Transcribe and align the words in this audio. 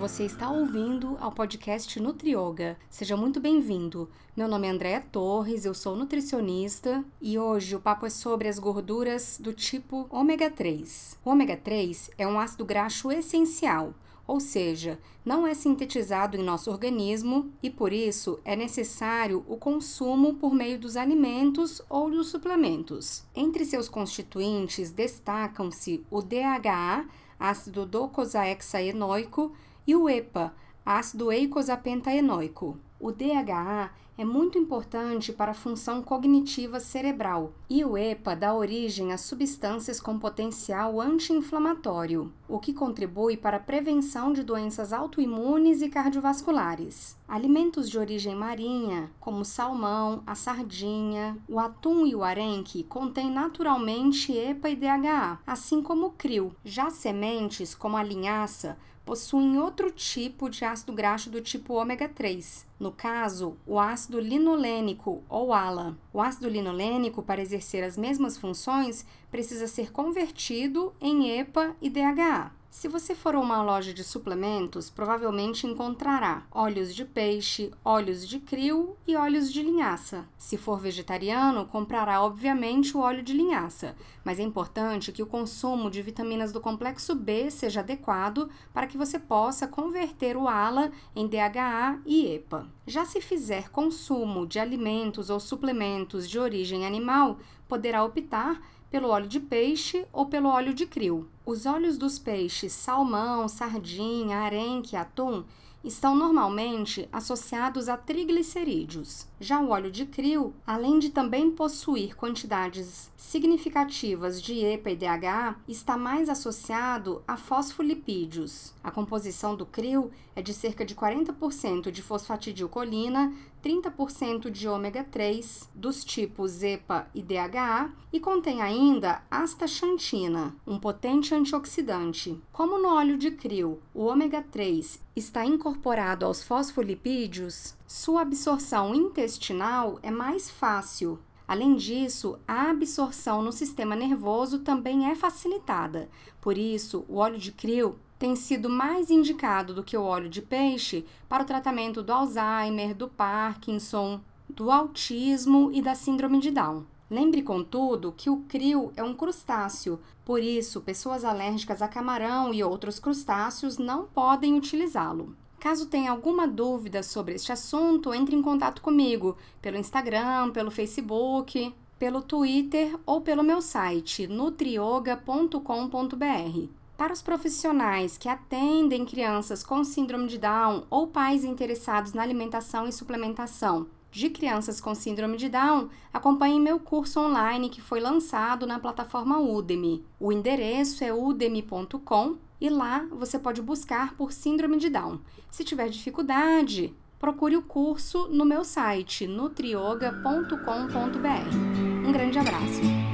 Você 0.00 0.24
está 0.24 0.50
ouvindo 0.50 1.18
ao 1.20 1.30
podcast 1.30 2.00
Nutrioga. 2.00 2.78
Seja 2.88 3.18
muito 3.18 3.38
bem-vindo. 3.38 4.08
Meu 4.34 4.48
nome 4.48 4.66
é 4.66 4.70
Andréa 4.70 4.98
Torres, 4.98 5.66
eu 5.66 5.74
sou 5.74 5.94
nutricionista 5.94 7.04
e 7.20 7.38
hoje 7.38 7.76
o 7.76 7.80
papo 7.80 8.06
é 8.06 8.10
sobre 8.10 8.48
as 8.48 8.58
gorduras 8.58 9.38
do 9.38 9.52
tipo 9.52 10.06
ômega 10.08 10.50
3. 10.50 11.18
O 11.22 11.28
ômega 11.28 11.54
3 11.54 12.12
é 12.16 12.26
um 12.26 12.40
ácido 12.40 12.64
graxo 12.64 13.12
essencial, 13.12 13.92
ou 14.26 14.40
seja, 14.40 14.98
não 15.22 15.46
é 15.46 15.52
sintetizado 15.52 16.34
em 16.34 16.42
nosso 16.42 16.70
organismo 16.70 17.52
e 17.62 17.68
por 17.68 17.92
isso 17.92 18.40
é 18.42 18.56
necessário 18.56 19.44
o 19.46 19.58
consumo 19.58 20.32
por 20.32 20.54
meio 20.54 20.78
dos 20.78 20.96
alimentos 20.96 21.82
ou 21.90 22.10
dos 22.10 22.28
suplementos. 22.28 23.22
Entre 23.36 23.66
seus 23.66 23.86
constituintes 23.86 24.90
destacam-se 24.90 26.02
o 26.10 26.22
DHA, 26.22 27.04
ácido 27.38 27.84
docosahexaenoico, 27.84 29.52
e 29.90 29.96
o 29.96 30.08
EPA, 30.08 30.54
ácido 30.86 31.32
eicosapentaenoico. 31.32 32.78
O 33.00 33.10
DHA 33.10 33.90
é 34.16 34.24
muito 34.24 34.56
importante 34.56 35.32
para 35.32 35.50
a 35.50 35.54
função 35.54 36.00
cognitiva 36.00 36.78
cerebral 36.78 37.52
e 37.68 37.84
o 37.84 37.98
EPA 37.98 38.36
dá 38.36 38.54
origem 38.54 39.12
a 39.12 39.18
substâncias 39.18 40.00
com 40.00 40.16
potencial 40.16 41.00
anti-inflamatório, 41.00 42.32
o 42.46 42.60
que 42.60 42.72
contribui 42.72 43.36
para 43.36 43.56
a 43.56 43.60
prevenção 43.60 44.32
de 44.32 44.44
doenças 44.44 44.92
autoimunes 44.92 45.82
e 45.82 45.88
cardiovasculares. 45.88 47.18
Alimentos 47.26 47.90
de 47.90 47.98
origem 47.98 48.36
marinha, 48.36 49.10
como 49.18 49.40
o 49.40 49.44
salmão, 49.44 50.22
a 50.24 50.36
sardinha, 50.36 51.36
o 51.48 51.58
atum 51.58 52.06
e 52.06 52.14
o 52.14 52.22
arenque, 52.22 52.84
contêm 52.84 53.28
naturalmente 53.28 54.32
EPA 54.32 54.70
e 54.70 54.76
DHA, 54.76 55.40
assim 55.44 55.82
como 55.82 56.06
o 56.06 56.12
krill. 56.12 56.54
Já 56.64 56.90
sementes, 56.90 57.74
como 57.74 57.96
a 57.96 58.04
linhaça, 58.04 58.78
possuem 59.04 59.58
outro 59.58 59.90
tipo 59.90 60.48
de 60.48 60.64
ácido 60.64 60.92
graxo 60.92 61.30
do 61.30 61.40
tipo 61.40 61.74
ômega 61.74 62.08
3, 62.08 62.66
no 62.78 62.92
caso, 62.92 63.56
o 63.66 63.78
ácido 63.78 64.20
linolênico 64.20 65.22
ou 65.28 65.52
ALA. 65.52 65.96
O 66.12 66.20
ácido 66.20 66.48
linolênico, 66.48 67.22
para 67.22 67.42
exercer 67.42 67.84
as 67.84 67.96
mesmas 67.96 68.38
funções, 68.38 69.04
precisa 69.30 69.66
ser 69.66 69.92
convertido 69.92 70.92
em 71.00 71.38
EPA 71.38 71.76
e 71.80 71.90
DHA. 71.90 72.59
Se 72.70 72.86
você 72.86 73.16
for 73.16 73.34
a 73.34 73.40
uma 73.40 73.60
loja 73.60 73.92
de 73.92 74.04
suplementos, 74.04 74.88
provavelmente 74.88 75.66
encontrará 75.66 76.46
óleos 76.52 76.94
de 76.94 77.04
peixe, 77.04 77.72
óleos 77.84 78.26
de 78.26 78.38
krill 78.38 78.96
e 79.04 79.16
óleos 79.16 79.52
de 79.52 79.60
linhaça. 79.60 80.24
Se 80.38 80.56
for 80.56 80.78
vegetariano, 80.78 81.66
comprará 81.66 82.22
obviamente 82.22 82.96
o 82.96 83.00
óleo 83.00 83.24
de 83.24 83.32
linhaça, 83.32 83.96
mas 84.24 84.38
é 84.38 84.44
importante 84.44 85.10
que 85.10 85.22
o 85.22 85.26
consumo 85.26 85.90
de 85.90 86.00
vitaminas 86.00 86.52
do 86.52 86.60
complexo 86.60 87.12
B 87.16 87.50
seja 87.50 87.80
adequado 87.80 88.48
para 88.72 88.86
que 88.86 88.96
você 88.96 89.18
possa 89.18 89.66
converter 89.66 90.36
o 90.36 90.46
ALA 90.46 90.92
em 91.14 91.26
DHA 91.26 92.00
e 92.06 92.32
EPA. 92.34 92.68
Já 92.86 93.04
se 93.04 93.20
fizer 93.20 93.70
consumo 93.70 94.46
de 94.46 94.60
alimentos 94.60 95.28
ou 95.28 95.40
suplementos 95.40 96.30
de 96.30 96.38
origem 96.38 96.86
animal, 96.86 97.40
poderá 97.68 98.04
optar 98.04 98.60
pelo 98.90 99.08
óleo 99.08 99.28
de 99.28 99.38
peixe 99.38 100.04
ou 100.12 100.26
pelo 100.26 100.48
óleo 100.48 100.74
de 100.74 100.86
krill. 100.86 101.28
Os 101.46 101.64
óleos 101.64 101.96
dos 101.96 102.18
peixes 102.18 102.72
salmão, 102.72 103.48
sardinha, 103.48 104.38
arenque 104.38 104.96
atum 104.96 105.44
estão 105.82 106.14
normalmente 106.14 107.08
associados 107.10 107.88
a 107.88 107.96
triglicerídeos. 107.96 109.26
Já 109.40 109.60
o 109.60 109.70
óleo 109.70 109.90
de 109.90 110.04
krill, 110.04 110.54
além 110.66 110.98
de 110.98 111.10
também 111.10 111.50
possuir 111.50 112.14
quantidades 112.14 113.10
significativas 113.16 114.42
de 114.42 114.58
EPA 114.58 114.90
e 114.90 114.96
DHA, 114.96 115.56
está 115.66 115.96
mais 115.96 116.28
associado 116.28 117.22
a 117.26 117.36
fosfolipídios. 117.36 118.74
A 118.84 118.90
composição 118.90 119.56
do 119.56 119.64
krill 119.64 120.10
é 120.36 120.42
de 120.42 120.52
cerca 120.52 120.84
de 120.84 120.94
40% 120.94 121.90
de 121.90 122.02
fosfatidilcolina, 122.02 123.32
30% 123.62 124.50
de 124.50 124.68
ômega 124.68 125.04
3 125.04 125.68
dos 125.74 126.04
tipos 126.04 126.62
EPA 126.62 127.08
e 127.14 127.22
DHA 127.22 127.90
e 128.12 128.18
contém 128.18 128.62
ainda 128.62 129.22
astaxantina, 129.30 130.54
um 130.66 130.78
potente 130.78 131.34
antioxidante. 131.34 132.40
Como 132.52 132.78
no 132.78 132.88
óleo 132.88 133.16
de 133.16 133.30
krill, 133.30 133.80
o 133.94 134.04
ômega 134.04 134.42
3 134.42 135.00
está 135.14 135.44
incorporado 135.44 136.24
aos 136.24 136.42
fosfolipídios, 136.42 137.74
sua 137.86 138.22
absorção 138.22 138.94
intestinal 138.94 139.98
é 140.02 140.10
mais 140.10 140.50
fácil. 140.50 141.18
Além 141.50 141.74
disso, 141.74 142.38
a 142.46 142.70
absorção 142.70 143.42
no 143.42 143.50
sistema 143.50 143.96
nervoso 143.96 144.60
também 144.60 145.10
é 145.10 145.16
facilitada. 145.16 146.08
Por 146.40 146.56
isso, 146.56 147.04
o 147.08 147.16
óleo 147.16 147.38
de 147.38 147.50
krill 147.50 147.96
tem 148.20 148.36
sido 148.36 148.68
mais 148.68 149.10
indicado 149.10 149.72
do 149.72 149.82
que 149.82 149.96
o 149.96 150.02
óleo 150.02 150.28
de 150.28 150.42
peixe 150.42 151.06
para 151.26 151.42
o 151.42 151.46
tratamento 151.46 152.02
do 152.02 152.12
Alzheimer, 152.12 152.94
do 152.94 153.08
Parkinson, 153.08 154.20
do 154.46 154.70
autismo 154.70 155.70
e 155.72 155.80
da 155.80 155.94
síndrome 155.94 156.38
de 156.38 156.50
Down. 156.50 156.84
Lembre, 157.10 157.40
contudo, 157.40 158.12
que 158.14 158.28
o 158.28 158.42
krill 158.46 158.92
é 158.94 159.02
um 159.02 159.14
crustáceo, 159.14 159.98
por 160.22 160.42
isso, 160.42 160.82
pessoas 160.82 161.24
alérgicas 161.24 161.80
a 161.80 161.88
camarão 161.88 162.52
e 162.52 162.62
outros 162.62 162.98
crustáceos 162.98 163.78
não 163.78 164.04
podem 164.04 164.54
utilizá-lo. 164.54 165.34
Caso 165.58 165.86
tenha 165.86 166.10
alguma 166.10 166.46
dúvida 166.46 167.02
sobre 167.02 167.36
este 167.36 167.52
assunto, 167.52 168.12
entre 168.12 168.36
em 168.36 168.42
contato 168.42 168.82
comigo 168.82 169.34
pelo 169.62 169.78
Instagram, 169.78 170.50
pelo 170.50 170.70
Facebook, 170.70 171.74
pelo 171.98 172.20
Twitter 172.20 172.98
ou 173.06 173.22
pelo 173.22 173.42
meu 173.42 173.62
site 173.62 174.26
nutrioga.com.br. 174.26 176.79
Para 177.00 177.14
os 177.14 177.22
profissionais 177.22 178.18
que 178.18 178.28
atendem 178.28 179.06
crianças 179.06 179.62
com 179.62 179.82
síndrome 179.82 180.26
de 180.26 180.36
Down 180.36 180.84
ou 180.90 181.06
pais 181.06 181.44
interessados 181.44 182.12
na 182.12 182.20
alimentação 182.20 182.86
e 182.86 182.92
suplementação 182.92 183.86
de 184.10 184.28
crianças 184.28 184.82
com 184.82 184.94
síndrome 184.94 185.38
de 185.38 185.48
Down, 185.48 185.88
acompanhe 186.12 186.60
meu 186.60 186.78
curso 186.78 187.18
online 187.18 187.70
que 187.70 187.80
foi 187.80 188.00
lançado 188.00 188.66
na 188.66 188.78
plataforma 188.78 189.40
Udemy. 189.40 190.04
O 190.20 190.30
endereço 190.30 191.02
é 191.02 191.10
udemy.com 191.10 192.36
e 192.60 192.68
lá 192.68 193.06
você 193.10 193.38
pode 193.38 193.62
buscar 193.62 194.14
por 194.14 194.30
Síndrome 194.30 194.76
de 194.76 194.90
Down. 194.90 195.20
Se 195.50 195.64
tiver 195.64 195.88
dificuldade, 195.88 196.94
procure 197.18 197.56
o 197.56 197.62
curso 197.62 198.28
no 198.28 198.44
meu 198.44 198.62
site 198.62 199.26
nutrioga.com.br. 199.26 202.06
Um 202.06 202.12
grande 202.12 202.38
abraço! 202.38 203.09